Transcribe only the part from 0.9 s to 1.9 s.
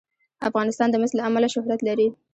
د مس له امله شهرت